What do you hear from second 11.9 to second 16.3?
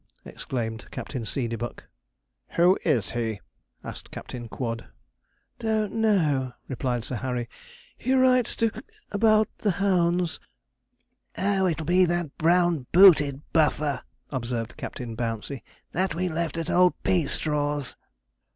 that brown booted buffer,' observed Captain Bouncey, 'that we